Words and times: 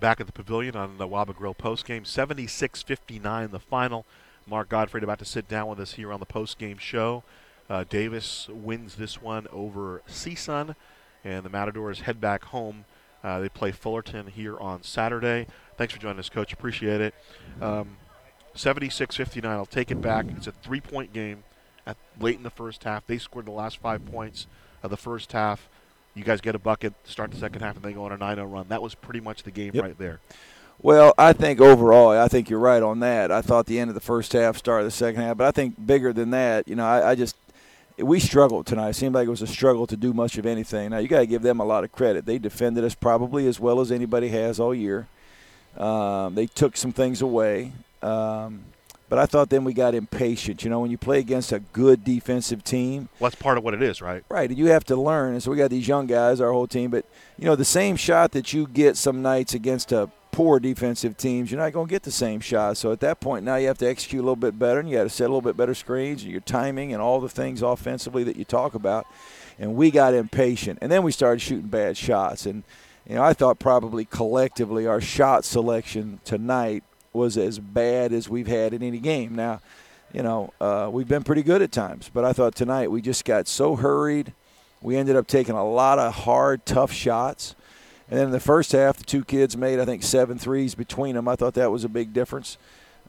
back 0.00 0.20
at 0.20 0.26
the 0.26 0.32
pavilion 0.32 0.76
on 0.76 0.98
the 0.98 1.08
Waba 1.08 1.34
Grill 1.34 1.54
postgame. 1.54 2.02
76-59 2.02 3.50
the 3.50 3.58
final. 3.58 4.04
Mark 4.46 4.68
Gottfried 4.68 5.02
about 5.02 5.18
to 5.18 5.24
sit 5.24 5.48
down 5.48 5.68
with 5.68 5.80
us 5.80 5.94
here 5.94 6.12
on 6.12 6.20
the 6.20 6.26
postgame 6.26 6.78
show. 6.78 7.24
Uh, 7.68 7.84
Davis 7.88 8.48
wins 8.48 8.94
this 8.94 9.20
one 9.20 9.46
over 9.52 10.02
CSUN, 10.08 10.76
and 11.24 11.44
the 11.44 11.48
Matadors 11.48 12.02
head 12.02 12.20
back 12.20 12.44
home. 12.44 12.84
Uh, 13.24 13.40
they 13.40 13.48
play 13.48 13.72
Fullerton 13.72 14.28
here 14.28 14.56
on 14.58 14.84
Saturday. 14.84 15.48
Thanks 15.76 15.92
for 15.92 16.00
joining 16.00 16.20
us, 16.20 16.28
Coach. 16.28 16.52
Appreciate 16.52 17.00
it. 17.00 17.14
Um, 17.60 17.96
76-59. 18.54 19.44
I'll 19.44 19.66
take 19.66 19.90
it 19.90 20.00
back. 20.00 20.26
It's 20.36 20.46
a 20.46 20.52
three-point 20.52 21.12
game 21.12 21.42
at 21.86 21.96
late 22.20 22.36
in 22.36 22.44
the 22.44 22.50
first 22.50 22.84
half. 22.84 23.04
They 23.06 23.18
scored 23.18 23.46
the 23.46 23.52
last 23.52 23.78
five 23.78 24.06
points 24.06 24.46
of 24.82 24.90
the 24.90 24.96
first 24.96 25.32
half. 25.32 25.68
You 26.16 26.24
guys 26.24 26.40
get 26.40 26.54
a 26.54 26.58
bucket, 26.58 26.94
start 27.04 27.30
the 27.30 27.36
second 27.36 27.60
half, 27.60 27.76
and 27.76 27.84
they 27.84 27.92
go 27.92 28.04
on 28.06 28.12
a 28.12 28.16
9-0 28.18 28.50
run. 28.50 28.66
That 28.68 28.82
was 28.82 28.94
pretty 28.94 29.20
much 29.20 29.42
the 29.44 29.50
game 29.52 29.70
Yep. 29.74 29.84
right 29.84 29.98
there. 29.98 30.18
Well, 30.82 31.14
I 31.18 31.32
think 31.32 31.60
overall, 31.60 32.10
I 32.10 32.26
think 32.28 32.50
you're 32.50 32.58
right 32.58 32.82
on 32.82 33.00
that. 33.00 33.30
I 33.30 33.42
thought 33.42 33.66
the 33.66 33.78
end 33.78 33.88
of 33.90 33.94
the 33.94 34.00
first 34.00 34.32
half, 34.32 34.56
start 34.56 34.80
of 34.80 34.86
the 34.86 34.90
second 34.90 35.20
half, 35.22 35.36
but 35.36 35.46
I 35.46 35.50
think 35.50 35.86
bigger 35.86 36.12
than 36.12 36.30
that, 36.30 36.66
you 36.68 36.74
know, 36.74 36.84
I, 36.86 37.10
I 37.10 37.14
just 37.14 37.36
we 37.98 38.20
struggled 38.20 38.66
tonight. 38.66 38.90
It 38.90 38.94
seemed 38.96 39.14
like 39.14 39.26
it 39.26 39.30
was 39.30 39.40
a 39.40 39.46
struggle 39.46 39.86
to 39.86 39.96
do 39.96 40.12
much 40.12 40.36
of 40.36 40.44
anything. 40.44 40.90
Now 40.90 40.98
you 40.98 41.08
got 41.08 41.20
to 41.20 41.26
give 41.26 41.40
them 41.40 41.60
a 41.60 41.64
lot 41.64 41.82
of 41.82 41.92
credit. 41.92 42.26
They 42.26 42.38
defended 42.38 42.84
us 42.84 42.94
probably 42.94 43.46
as 43.46 43.58
well 43.58 43.80
as 43.80 43.90
anybody 43.90 44.28
has 44.28 44.60
all 44.60 44.74
year. 44.74 45.06
Um, 45.78 46.34
they 46.34 46.46
took 46.46 46.76
some 46.76 46.92
things 46.92 47.22
away, 47.22 47.72
um, 48.02 48.64
but 49.08 49.18
I 49.18 49.26
thought 49.26 49.50
then 49.50 49.64
we 49.64 49.72
got 49.72 49.94
impatient. 49.94 50.64
You 50.64 50.70
know, 50.70 50.80
when 50.80 50.90
you 50.90 50.98
play 50.98 51.18
against 51.18 51.52
a 51.52 51.60
good 51.60 52.04
defensive 52.04 52.64
team, 52.64 53.08
Well, 53.18 53.30
that's 53.30 53.40
part 53.40 53.58
of 53.58 53.64
what 53.64 53.74
it 53.74 53.82
is, 53.82 54.02
right? 54.02 54.24
Right, 54.28 54.48
and 54.48 54.58
you 54.58 54.66
have 54.66 54.84
to 54.84 54.96
learn. 54.96 55.34
And 55.34 55.42
so 55.42 55.50
we 55.50 55.56
got 55.56 55.70
these 55.70 55.86
young 55.86 56.06
guys, 56.06 56.40
our 56.40 56.52
whole 56.52 56.66
team. 56.66 56.90
But 56.90 57.04
you 57.38 57.44
know, 57.44 57.56
the 57.56 57.64
same 57.64 57.96
shot 57.96 58.32
that 58.32 58.52
you 58.52 58.66
get 58.66 58.96
some 58.96 59.22
nights 59.22 59.54
against 59.54 59.92
a 59.92 60.10
poor 60.32 60.60
defensive 60.60 61.16
teams, 61.16 61.50
you're 61.50 61.58
not 61.58 61.72
going 61.72 61.86
to 61.86 61.90
get 61.90 62.02
the 62.02 62.10
same 62.10 62.40
shot. 62.40 62.76
So 62.76 62.92
at 62.92 63.00
that 63.00 63.20
point, 63.20 63.42
now 63.42 63.56
you 63.56 63.68
have 63.68 63.78
to 63.78 63.88
execute 63.88 64.20
a 64.20 64.22
little 64.22 64.36
bit 64.36 64.58
better, 64.58 64.80
and 64.80 64.88
you 64.88 64.96
got 64.96 65.04
to 65.04 65.08
set 65.08 65.24
a 65.24 65.28
little 65.28 65.40
bit 65.40 65.56
better 65.56 65.74
screens, 65.74 66.22
and 66.22 66.30
your 66.30 66.42
timing, 66.42 66.92
and 66.92 67.00
all 67.00 67.20
the 67.20 67.28
things 67.28 67.62
offensively 67.62 68.22
that 68.24 68.36
you 68.36 68.44
talk 68.44 68.74
about. 68.74 69.06
And 69.58 69.74
we 69.74 69.90
got 69.90 70.12
impatient, 70.12 70.80
and 70.82 70.92
then 70.92 71.02
we 71.02 71.12
started 71.12 71.40
shooting 71.40 71.68
bad 71.68 71.96
shots. 71.96 72.44
And 72.44 72.64
you 73.08 73.14
know, 73.14 73.22
I 73.22 73.32
thought 73.32 73.58
probably 73.58 74.04
collectively 74.04 74.86
our 74.86 75.00
shot 75.00 75.44
selection 75.44 76.20
tonight 76.24 76.84
was 77.16 77.36
as 77.36 77.58
bad 77.58 78.12
as 78.12 78.28
we've 78.28 78.46
had 78.46 78.72
in 78.72 78.82
any 78.82 78.98
game. 78.98 79.34
Now, 79.34 79.60
you 80.12 80.22
know, 80.22 80.52
uh, 80.60 80.88
we've 80.92 81.08
been 81.08 81.24
pretty 81.24 81.42
good 81.42 81.62
at 81.62 81.72
times, 81.72 82.10
but 82.12 82.24
I 82.24 82.32
thought 82.32 82.54
tonight 82.54 82.90
we 82.90 83.02
just 83.02 83.24
got 83.24 83.48
so 83.48 83.76
hurried. 83.76 84.32
We 84.80 84.96
ended 84.96 85.16
up 85.16 85.26
taking 85.26 85.54
a 85.54 85.68
lot 85.68 85.98
of 85.98 86.14
hard, 86.14 86.64
tough 86.64 86.92
shots. 86.92 87.54
And 88.08 88.18
then 88.18 88.26
in 88.26 88.32
the 88.32 88.40
first 88.40 88.72
half, 88.72 88.98
the 88.98 89.04
two 89.04 89.24
kids 89.24 89.56
made, 89.56 89.80
I 89.80 89.84
think, 89.84 90.02
seven 90.02 90.38
threes 90.38 90.74
between 90.74 91.16
them. 91.16 91.26
I 91.26 91.34
thought 91.34 91.54
that 91.54 91.72
was 91.72 91.82
a 91.82 91.88
big 91.88 92.12
difference. 92.12 92.56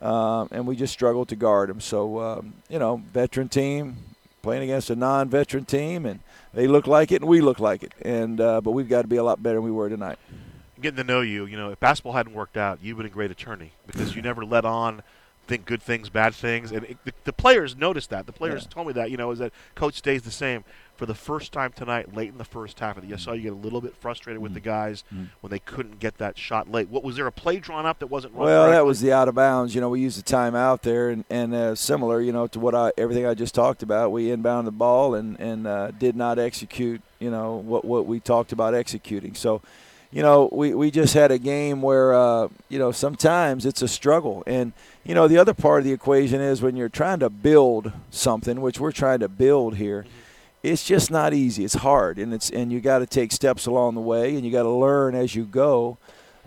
Um, 0.02 0.47
and 0.52 0.66
we 0.66 0.75
just 0.75 0.94
struggled 0.94 1.30
to 1.30 1.36
guard 1.36 1.69
them. 1.69 1.81
So, 1.81 2.19
um, 2.19 2.53
you 2.69 2.80
know, 2.80 3.02
veteran 3.14 3.49
team 3.49 3.97
playing 4.42 4.64
against 4.64 4.89
a 4.89 4.95
non 4.95 5.30
veteran 5.30 5.66
team, 5.66 6.05
and 6.05 6.19
they 6.53 6.67
look 6.67 6.88
like 6.88 7.11
it, 7.11 7.21
and 7.21 7.30
we 7.30 7.42
look 7.42 7.59
like 7.59 7.83
it. 7.83 7.94
And 8.02 8.39
uh, 8.39 8.61
But 8.61 8.71
we've 8.71 8.89
got 8.89 9.03
to 9.03 9.08
be 9.08 9.17
a 9.17 9.23
lot 9.23 9.42
better 9.42 9.55
than 9.55 9.64
we 9.66 9.71
were 9.71 9.89
tonight. 9.89 10.19
Getting 10.81 10.97
to 10.97 11.03
know 11.03 11.22
you, 11.22 11.45
you 11.45 11.58
know, 11.58 11.72
if 11.72 11.80
basketball 11.80 12.14
hadn't 12.14 12.33
worked 12.33 12.58
out, 12.58 12.80
you've 12.81 12.97
been 12.97 13.06
a 13.06 13.09
great 13.09 13.31
attorney 13.31 13.72
because 13.88 14.16
you 14.16 14.22
never 14.22 14.45
let 14.45 14.64
on 14.66 15.02
think 15.47 15.66
good 15.66 15.81
things, 15.81 16.09
bad 16.09 16.36
things, 16.36 16.72
and 16.73 16.83
it, 16.83 16.97
the, 17.06 17.14
the 17.23 17.31
players 17.33 17.75
noticed 17.75 18.09
that. 18.09 18.25
The 18.25 18.33
players 18.33 18.64
Yeah. 18.64 18.70
told 18.73 18.88
me 18.88 18.94
that, 18.94 19.09
you 19.09 19.16
know, 19.17 19.31
is 19.31 19.39
that 19.39 19.53
coach 19.75 19.95
stays 19.95 20.22
the 20.23 20.31
same. 20.31 20.64
For 20.98 21.05
the 21.05 21.16
first 21.16 21.53
time 21.53 21.72
tonight, 21.73 22.16
late 22.16 22.30
in 22.30 22.39
the 22.39 22.44
first 22.44 22.80
half, 22.80 22.98
I 22.98 23.16
saw 23.17 23.31
you 23.31 23.44
get 23.44 23.53
a 23.53 23.55
little 23.55 23.81
bit 23.81 23.95
frustrated 23.95 24.42
with 24.42 24.55
the 24.55 24.59
guys 24.59 25.03
when 25.42 25.52
they 25.52 25.59
couldn't 25.59 26.00
get 26.00 26.17
that 26.17 26.39
shot 26.39 26.72
late. 26.72 26.89
What 26.89 27.03
was 27.03 27.16
there 27.16 27.28
a 27.28 27.31
play 27.31 27.59
drawn 27.59 27.86
up 27.86 28.00
that 28.00 28.08
wasn't? 28.08 28.33
Well, 28.33 28.72
that 28.72 28.83
was 28.83 29.00
the 29.00 29.14
out 29.14 29.28
of 29.28 29.36
bounds. 29.36 29.75
You 29.75 29.81
know, 29.81 29.89
we 29.89 30.02
used 30.02 30.17
the 30.17 30.23
timeout 30.23 30.81
there, 30.81 31.09
and, 31.11 31.23
and 31.30 31.53
uh, 31.53 31.75
similar, 31.75 32.20
you 32.20 32.31
know, 32.33 32.48
to 32.48 32.59
what 32.59 32.73
I 32.73 32.92
everything 32.98 33.28
I 33.28 33.36
just 33.36 33.53
talked 33.53 33.83
about. 33.83 34.11
We 34.11 34.31
inbound 34.31 34.66
the 34.66 34.72
ball 34.72 35.14
and 35.14 35.39
and 35.39 35.67
uh, 35.67 35.92
did 35.92 36.16
not 36.16 36.39
execute. 36.39 37.02
You 37.20 37.30
know 37.30 37.55
what 37.58 37.86
what 37.86 38.08
we 38.08 38.20
talked 38.20 38.52
about 38.52 38.73
executing. 38.73 39.36
So, 39.36 39.61
you 40.11 40.21
know, 40.21 40.49
we 40.51 40.73
we 40.73 40.91
just 40.91 41.13
had 41.13 41.31
a 41.31 41.37
game 41.37 41.81
where 41.81 42.13
uh, 42.13 42.47
you 42.69 42.79
know 42.79 42.91
sometimes 42.91 43.65
it's 43.65 43.81
a 43.81 43.87
struggle, 43.87 44.43
and 44.47 44.73
you 45.03 45.13
know 45.13 45.27
the 45.27 45.37
other 45.37 45.53
part 45.53 45.79
of 45.79 45.85
the 45.85 45.91
equation 45.91 46.41
is 46.41 46.61
when 46.61 46.75
you're 46.75 46.89
trying 46.89 47.19
to 47.19 47.29
build 47.29 47.91
something, 48.09 48.61
which 48.61 48.79
we're 48.79 48.91
trying 48.91 49.19
to 49.19 49.27
build 49.27 49.75
here. 49.75 50.05
It's 50.63 50.83
just 50.83 51.11
not 51.11 51.33
easy. 51.33 51.63
It's 51.63 51.75
hard, 51.75 52.17
and 52.17 52.33
it's 52.33 52.49
and 52.49 52.71
you 52.71 52.79
got 52.79 52.99
to 52.99 53.05
take 53.05 53.31
steps 53.31 53.65
along 53.65 53.95
the 53.95 54.01
way, 54.01 54.35
and 54.35 54.45
you 54.45 54.51
got 54.51 54.63
to 54.63 54.69
learn 54.69 55.15
as 55.15 55.35
you 55.35 55.45
go 55.45 55.97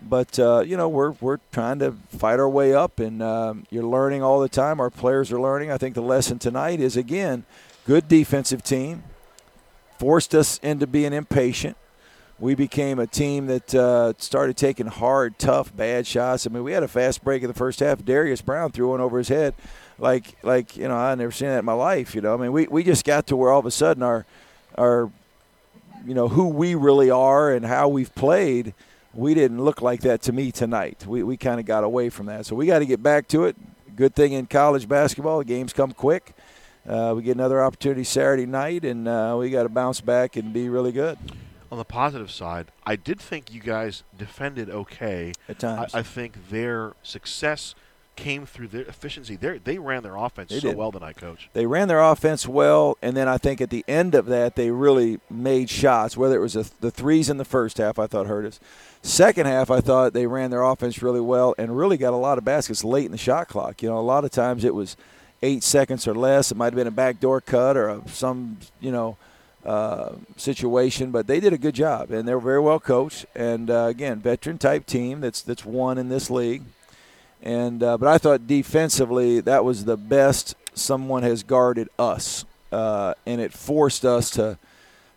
but 0.01 0.39
uh, 0.39 0.63
you 0.65 0.75
know 0.77 0.89
we're 0.89 1.11
we're 1.21 1.37
trying 1.51 1.79
to 1.79 1.93
fight 2.09 2.39
our 2.39 2.49
way 2.49 2.73
up, 2.73 2.99
and 2.99 3.21
um, 3.21 3.65
you're 3.69 3.85
learning 3.85 4.23
all 4.23 4.39
the 4.39 4.49
time. 4.49 4.79
Our 4.79 4.89
players 4.89 5.31
are 5.31 5.39
learning. 5.39 5.71
I 5.71 5.77
think 5.77 5.95
the 5.95 6.01
lesson 6.01 6.39
tonight 6.39 6.79
is 6.79 6.97
again, 6.97 7.45
good 7.85 8.07
defensive 8.07 8.63
team 8.63 9.03
forced 9.99 10.33
us 10.33 10.59
into 10.63 10.87
being 10.87 11.13
impatient. 11.13 11.77
We 12.41 12.55
became 12.55 12.97
a 12.97 13.05
team 13.05 13.45
that 13.45 13.75
uh, 13.75 14.13
started 14.17 14.57
taking 14.57 14.87
hard, 14.87 15.37
tough, 15.37 15.75
bad 15.75 16.07
shots. 16.07 16.47
I 16.47 16.49
mean, 16.49 16.63
we 16.63 16.71
had 16.71 16.81
a 16.81 16.87
fast 16.87 17.23
break 17.23 17.43
in 17.43 17.47
the 17.47 17.53
first 17.53 17.81
half. 17.81 18.03
Darius 18.03 18.41
Brown 18.41 18.71
threw 18.71 18.89
one 18.89 18.99
over 18.99 19.19
his 19.19 19.27
head, 19.27 19.53
like 19.99 20.35
like 20.41 20.75
you 20.75 20.87
know 20.87 20.95
I 20.97 21.13
never 21.13 21.31
seen 21.31 21.49
that 21.49 21.59
in 21.59 21.65
my 21.65 21.73
life. 21.73 22.15
You 22.15 22.21
know, 22.21 22.33
I 22.33 22.37
mean, 22.37 22.51
we, 22.51 22.65
we 22.65 22.83
just 22.83 23.05
got 23.05 23.27
to 23.27 23.35
where 23.35 23.51
all 23.51 23.59
of 23.59 23.67
a 23.67 23.71
sudden 23.71 24.01
our 24.01 24.25
our 24.75 25.11
you 26.03 26.15
know 26.15 26.29
who 26.29 26.47
we 26.47 26.73
really 26.73 27.11
are 27.11 27.53
and 27.53 27.63
how 27.63 27.87
we've 27.87 28.13
played 28.15 28.73
we 29.13 29.33
didn't 29.35 29.61
look 29.63 29.83
like 29.83 30.01
that 30.01 30.21
to 30.23 30.31
me 30.31 30.51
tonight. 30.51 31.05
We, 31.05 31.21
we 31.21 31.35
kind 31.35 31.59
of 31.59 31.65
got 31.65 31.83
away 31.83 32.09
from 32.09 32.27
that. 32.27 32.45
So 32.45 32.55
we 32.55 32.65
got 32.65 32.79
to 32.79 32.85
get 32.85 33.03
back 33.03 33.27
to 33.27 33.43
it. 33.43 33.57
Good 33.93 34.15
thing 34.15 34.31
in 34.31 34.45
college 34.45 34.87
basketball, 34.87 35.39
the 35.39 35.45
games 35.45 35.73
come 35.73 35.91
quick. 35.91 36.33
Uh, 36.87 37.13
we 37.15 37.21
get 37.21 37.35
another 37.35 37.61
opportunity 37.61 38.05
Saturday 38.05 38.45
night, 38.45 38.85
and 38.85 39.09
uh, 39.09 39.35
we 39.37 39.49
got 39.49 39.63
to 39.63 39.69
bounce 39.69 39.99
back 39.99 40.37
and 40.37 40.53
be 40.53 40.69
really 40.69 40.93
good 40.93 41.19
On 41.71 41.77
the 41.77 41.85
positive 41.85 42.29
side, 42.29 42.67
I 42.85 42.97
did 42.97 43.19
think 43.19 43.53
you 43.53 43.61
guys 43.61 44.03
defended 44.17 44.69
okay. 44.69 45.31
at 45.47 45.59
times. 45.59 45.95
I, 45.95 45.99
I 45.99 46.03
think 46.03 46.49
their 46.49 46.93
success 47.01 47.75
came 48.17 48.45
through 48.45 48.67
their 48.67 48.83
efficiency. 48.83 49.35
They 49.35 49.57
they 49.57 49.77
ran 49.77 50.03
their 50.03 50.15
offense 50.15 50.49
They 50.49 50.59
so 50.59 50.69
did. 50.69 50.77
well 50.77 50.91
tonight, 50.91 51.15
Coach. 51.15 51.49
they 51.53 51.65
ran 51.65 51.87
their 51.87 52.01
offense 52.01 52.47
well, 52.47 52.97
and 53.01 53.15
then 53.15 53.27
I 53.27 53.37
think 53.37 53.61
at 53.61 53.69
the 53.69 53.85
end 53.87 54.15
of 54.15 54.25
that, 54.27 54.55
they 54.55 54.69
really 54.69 55.19
made 55.29 55.69
shots. 55.69 56.17
Whether 56.17 56.35
it 56.35 56.41
was 56.41 56.55
a, 56.55 56.65
the 56.81 56.91
threes 56.91 57.29
in 57.29 57.37
the 57.37 57.45
first 57.45 57.77
half, 57.77 57.97
I 57.97 58.07
thought 58.07 58.27
hurt 58.27 58.45
us. 58.45 58.59
Second 59.01 59.47
half, 59.47 59.71
I 59.71 59.81
thought 59.81 60.13
they 60.13 60.27
ran 60.27 60.51
their 60.51 60.63
offense 60.63 61.01
really 61.01 61.21
well 61.21 61.55
and 61.57 61.75
really 61.75 61.97
got 61.97 62.13
a 62.13 62.17
lot 62.17 62.37
of 62.37 62.45
baskets 62.45 62.83
late 62.83 63.05
in 63.05 63.11
the 63.11 63.17
shot 63.17 63.47
clock. 63.47 63.81
You 63.81 63.89
know, 63.89 63.97
a 63.97 64.01
lot 64.01 64.25
of 64.25 64.31
times 64.31 64.63
it 64.63 64.75
was 64.75 64.95
eight 65.41 65.63
seconds 65.63 66.07
or 66.07 66.13
less. 66.13 66.51
It 66.51 66.57
might 66.57 66.65
have 66.65 66.75
been 66.75 66.87
a 66.87 66.91
backdoor 66.91 67.41
cut 67.41 67.77
or 67.77 67.89
a, 67.89 68.07
some, 68.09 68.59
you 68.79 68.91
know, 68.91 69.17
uh, 69.65 70.13
situation, 70.37 71.11
but 71.11 71.27
they 71.27 71.39
did 71.39 71.53
a 71.53 71.57
good 71.57 71.75
job 71.75 72.11
and 72.11 72.27
they're 72.27 72.39
very 72.39 72.59
well 72.59 72.79
coached. 72.79 73.25
And 73.35 73.69
uh, 73.69 73.85
again, 73.89 74.19
veteran 74.19 74.57
type 74.57 74.85
team 74.85 75.21
that's 75.21 75.41
that's 75.41 75.63
won 75.65 75.97
in 75.97 76.09
this 76.09 76.29
league. 76.29 76.63
And 77.43 77.81
uh, 77.83 77.97
but 77.97 78.07
I 78.07 78.17
thought 78.17 78.45
defensively 78.47 79.39
that 79.41 79.63
was 79.65 79.85
the 79.85 79.97
best 79.97 80.55
someone 80.73 81.23
has 81.23 81.43
guarded 81.43 81.89
us, 81.97 82.45
uh, 82.71 83.13
and 83.25 83.41
it 83.41 83.51
forced 83.51 84.05
us 84.05 84.29
to, 84.31 84.57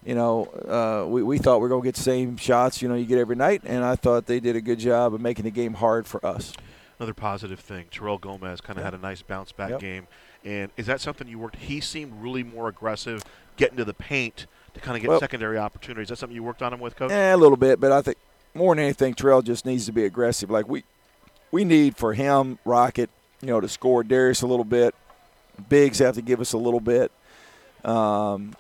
you 0.06 0.14
know, 0.14 0.46
uh, 0.46 1.06
we 1.08 1.22
we 1.22 1.36
thought 1.38 1.60
we 1.60 1.66
are 1.66 1.68
gonna 1.68 1.82
get 1.82 1.96
the 1.96 2.00
same 2.02 2.36
shots 2.38 2.80
you 2.80 2.88
know 2.88 2.94
you 2.94 3.04
get 3.04 3.18
every 3.18 3.36
night, 3.36 3.60
and 3.66 3.84
I 3.84 3.96
thought 3.96 4.24
they 4.26 4.40
did 4.40 4.56
a 4.56 4.62
good 4.62 4.78
job 4.78 5.12
of 5.12 5.20
making 5.20 5.44
the 5.44 5.50
game 5.50 5.74
hard 5.74 6.06
for 6.06 6.24
us. 6.24 6.54
Another 6.98 7.12
positive 7.12 7.60
thing, 7.60 7.86
Terrell 7.90 8.18
Gomez 8.18 8.60
kind 8.62 8.78
of 8.78 8.84
Yep. 8.84 8.92
had 8.92 9.00
a 9.00 9.02
nice 9.02 9.20
bounce 9.20 9.52
back 9.52 9.70
Yep. 9.70 9.80
game. 9.80 10.06
And 10.44 10.70
is 10.76 10.86
that 10.86 11.00
something 11.00 11.26
you 11.26 11.38
worked? 11.38 11.56
He 11.56 11.80
seemed 11.80 12.12
really 12.22 12.42
more 12.42 12.68
aggressive, 12.68 13.22
getting 13.56 13.76
to 13.78 13.84
the 13.84 13.94
paint 13.94 14.46
to 14.74 14.80
kind 14.80 14.96
of 14.96 15.02
get 15.02 15.08
Well- 15.08 15.20
secondary 15.20 15.58
opportunities. 15.58 16.06
Is 16.06 16.08
that 16.10 16.16
something 16.18 16.34
you 16.34 16.42
worked 16.42 16.62
on 16.62 16.72
him 16.72 16.80
with, 16.80 16.96
Coach? 16.96 17.10
Eh, 17.10 17.32
a 17.32 17.36
little 17.36 17.56
bit, 17.56 17.80
but 17.80 17.92
I 17.92 18.02
think 18.02 18.18
more 18.52 18.74
than 18.74 18.84
anything, 18.84 19.14
Terrell 19.14 19.42
just 19.42 19.64
needs 19.64 19.86
to 19.86 19.92
be 19.92 20.04
aggressive. 20.04 20.50
Like 20.50 20.68
we, 20.68 20.84
we 21.50 21.64
need 21.64 21.96
for 21.96 22.12
him, 22.12 22.58
Rocket, 22.64 23.10
you 23.40 23.48
know, 23.48 23.60
to 23.60 23.68
score 23.68 24.04
Darius 24.04 24.42
a 24.42 24.46
little 24.46 24.64
bit. 24.64 24.94
Bigs 25.68 25.98
have 26.00 26.16
to 26.16 26.22
give 26.22 26.40
us 26.40 26.52
a 26.52 26.58
little 26.58 26.80
bit. 26.80 27.10
Um, 27.84 28.54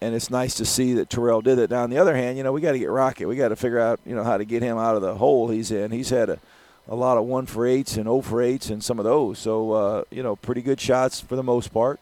and 0.00 0.14
it's 0.14 0.30
nice 0.30 0.54
to 0.54 0.64
see 0.64 0.94
that 0.94 1.10
Terrell 1.10 1.40
did 1.40 1.58
it. 1.58 1.70
Now, 1.70 1.82
on 1.82 1.90
the 1.90 1.98
other 1.98 2.14
hand, 2.14 2.38
you 2.38 2.44
know, 2.44 2.52
we 2.52 2.60
got 2.60 2.72
to 2.72 2.78
get 2.78 2.90
Rocket. 2.90 3.26
We 3.26 3.34
got 3.36 3.48
to 3.48 3.56
figure 3.56 3.80
out, 3.80 3.98
you 4.06 4.14
know, 4.14 4.22
how 4.22 4.36
to 4.36 4.44
get 4.44 4.62
him 4.62 4.78
out 4.78 4.94
of 4.94 5.02
the 5.02 5.14
hole 5.16 5.48
he's 5.48 5.70
in. 5.72 5.90
He's 5.90 6.10
had 6.10 6.30
a, 6.30 6.38
a 6.88 6.94
lot 6.94 7.18
of 7.18 7.24
one 7.24 7.46
for 7.46 7.66
eights 7.66 7.96
and 7.96 8.04
0 8.04 8.22
for 8.22 8.42
eights 8.42 8.70
and 8.70 8.82
some 8.82 8.98
of 8.98 9.04
those. 9.04 9.38
So, 9.38 9.72
uh, 9.72 10.04
you 10.10 10.22
know, 10.22 10.36
pretty 10.36 10.62
good 10.62 10.80
shots 10.80 11.20
for 11.20 11.36
the 11.36 11.42
most 11.42 11.72
part. 11.72 12.00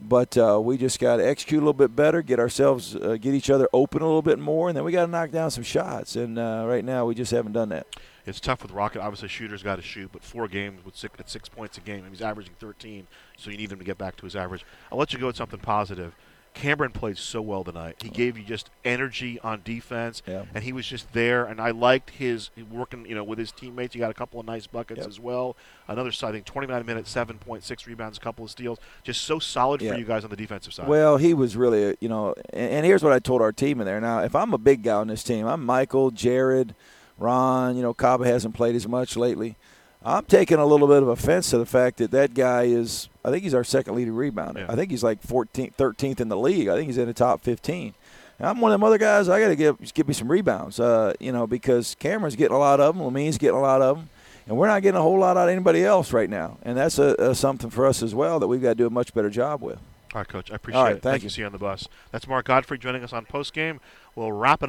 But 0.00 0.38
uh, 0.38 0.60
we 0.62 0.76
just 0.76 1.00
got 1.00 1.16
to 1.16 1.26
execute 1.26 1.58
a 1.58 1.62
little 1.62 1.72
bit 1.72 1.96
better, 1.96 2.22
get 2.22 2.38
ourselves, 2.38 2.94
uh, 2.94 3.16
get 3.20 3.34
each 3.34 3.50
other 3.50 3.68
open 3.72 4.00
a 4.00 4.04
little 4.04 4.22
bit 4.22 4.38
more, 4.38 4.68
and 4.68 4.76
then 4.76 4.84
we 4.84 4.92
got 4.92 5.06
to 5.06 5.10
knock 5.10 5.32
down 5.32 5.50
some 5.50 5.64
shots. 5.64 6.14
And 6.14 6.38
uh, 6.38 6.64
right 6.68 6.84
now, 6.84 7.04
we 7.04 7.16
just 7.16 7.32
haven't 7.32 7.52
done 7.52 7.70
that. 7.70 7.86
It's 8.24 8.38
tough 8.38 8.62
with 8.62 8.70
Rocket. 8.70 9.00
Obviously, 9.00 9.26
shooters 9.28 9.64
got 9.64 9.76
to 9.76 9.82
shoot, 9.82 10.10
but 10.12 10.22
four 10.22 10.46
games 10.46 10.84
with 10.84 10.96
six, 10.96 11.18
at 11.18 11.28
six 11.28 11.48
points 11.48 11.78
a 11.78 11.80
game, 11.80 12.04
and 12.04 12.10
he's 12.10 12.22
averaging 12.22 12.54
13, 12.60 13.08
so 13.36 13.50
you 13.50 13.56
need 13.56 13.72
him 13.72 13.78
to 13.80 13.84
get 13.84 13.98
back 13.98 14.14
to 14.16 14.24
his 14.24 14.36
average. 14.36 14.64
I'll 14.92 14.98
let 14.98 15.12
you 15.12 15.18
go 15.18 15.26
with 15.26 15.36
something 15.36 15.58
positive. 15.58 16.14
Cameron 16.58 16.90
played 16.90 17.16
so 17.18 17.40
well 17.40 17.62
tonight. 17.62 17.96
He 18.02 18.08
gave 18.08 18.36
you 18.36 18.42
just 18.44 18.68
energy 18.84 19.38
on 19.40 19.62
defense, 19.64 20.22
Yeah. 20.26 20.42
and 20.52 20.64
he 20.64 20.72
was 20.72 20.86
just 20.86 21.12
there. 21.12 21.44
And 21.44 21.60
I 21.60 21.70
liked 21.70 22.10
his 22.10 22.50
working, 22.70 23.06
you 23.06 23.14
know, 23.14 23.22
with 23.22 23.38
his 23.38 23.52
teammates. 23.52 23.94
He 23.94 24.00
got 24.00 24.10
a 24.10 24.14
couple 24.14 24.40
of 24.40 24.46
nice 24.46 24.66
buckets 24.66 24.98
Yep. 24.98 25.08
as 25.08 25.20
well. 25.20 25.56
Another, 25.86 26.10
I 26.22 26.32
think, 26.32 26.44
29 26.44 26.84
minutes, 26.84 27.10
7.6 27.10 27.86
rebounds, 27.86 28.18
a 28.18 28.20
couple 28.20 28.44
of 28.44 28.50
steals. 28.50 28.78
Just 29.04 29.22
so 29.22 29.38
solid 29.38 29.80
Yeah. 29.80 29.92
for 29.92 29.98
you 29.98 30.04
guys 30.04 30.24
on 30.24 30.30
the 30.30 30.36
defensive 30.36 30.72
side. 30.74 30.88
Well, 30.88 31.16
he 31.16 31.32
was 31.32 31.56
really, 31.56 31.90
uh, 31.90 31.94
you 32.00 32.08
know, 32.08 32.34
and, 32.52 32.70
and 32.72 32.86
here's 32.86 33.04
what 33.04 33.12
I 33.12 33.20
told 33.20 33.40
our 33.40 33.52
team 33.52 33.80
in 33.80 33.86
there. 33.86 34.00
Now, 34.00 34.20
if 34.24 34.34
I'm 34.34 34.52
a 34.52 34.58
big 34.58 34.82
guy 34.82 34.94
on 34.96 35.06
this 35.06 35.22
team, 35.22 35.46
I'm 35.46 35.64
Michael, 35.64 36.10
Jared, 36.10 36.74
Ron. 37.18 37.76
You 37.76 37.82
know, 37.82 37.94
Kaba 37.94 38.24
hasn't 38.26 38.54
played 38.54 38.74
as 38.74 38.88
much 38.88 39.16
lately. 39.16 39.56
I'm 40.04 40.24
taking 40.24 40.58
a 40.58 40.66
little 40.66 40.86
bit 40.86 41.02
of 41.02 41.08
offense 41.08 41.50
to 41.50 41.58
the 41.58 41.66
fact 41.66 41.98
that 41.98 42.10
that 42.12 42.34
guy 42.34 42.64
is. 42.64 43.08
I 43.24 43.30
think 43.30 43.42
he's 43.42 43.54
our 43.54 43.64
second 43.64 43.94
leading 43.94 44.14
rebounder. 44.14 44.60
Yeah. 44.60 44.66
I 44.68 44.76
think 44.76 44.90
he's 44.90 45.02
like 45.02 45.22
14th, 45.22 45.74
13th 45.74 46.20
in 46.20 46.28
the 46.28 46.36
league. 46.36 46.68
I 46.68 46.76
think 46.76 46.86
he's 46.86 46.98
in 46.98 47.06
the 47.06 47.14
top 47.14 47.42
15. 47.42 47.94
And 48.38 48.48
I'm 48.48 48.60
one 48.60 48.70
of 48.70 48.74
them 48.74 48.84
other 48.84 48.98
guys. 48.98 49.28
I 49.28 49.40
got 49.40 49.48
to 49.48 49.56
give 49.56 49.94
give 49.94 50.06
me 50.06 50.14
some 50.14 50.30
rebounds. 50.30 50.78
Uh, 50.78 51.14
you 51.18 51.32
know, 51.32 51.46
because 51.46 51.96
Cameron's 51.96 52.36
getting 52.36 52.54
a 52.54 52.58
lot 52.58 52.80
of 52.80 52.96
them. 52.96 53.04
Lamine's 53.04 53.38
getting 53.38 53.58
a 53.58 53.60
lot 53.60 53.82
of 53.82 53.96
them. 53.96 54.08
And 54.46 54.56
we're 54.56 54.68
not 54.68 54.80
getting 54.80 54.98
a 54.98 55.02
whole 55.02 55.18
lot 55.18 55.36
out 55.36 55.48
of 55.48 55.52
anybody 55.52 55.84
else 55.84 56.10
right 56.10 56.30
now, 56.30 56.56
and 56.62 56.74
that's 56.74 56.98
a, 56.98 57.14
a 57.18 57.34
something 57.34 57.68
for 57.68 57.84
us 57.84 58.02
as 58.02 58.14
well 58.14 58.40
that 58.40 58.46
we've 58.46 58.62
got 58.62 58.70
to 58.70 58.74
do 58.76 58.86
a 58.86 58.90
much 58.90 59.12
better 59.12 59.28
job 59.28 59.60
with. 59.60 59.76
All 60.14 60.20
right, 60.20 60.28
Coach. 60.28 60.50
I 60.50 60.54
appreciate 60.54 60.82
right, 60.82 60.96
it. 60.96 61.02
thank 61.02 61.22
you. 61.22 61.26
you. 61.26 61.30
See 61.30 61.42
you 61.42 61.46
on 61.46 61.52
the 61.52 61.58
bus. 61.58 61.86
That's 62.12 62.26
Mark 62.26 62.46
Gottfried 62.46 62.80
joining 62.80 63.04
us 63.04 63.12
on 63.12 63.26
post 63.26 63.52
game. 63.52 63.78
We'll 64.14 64.32
wrap 64.32 64.62
it 64.62 64.64
up. 64.64 64.66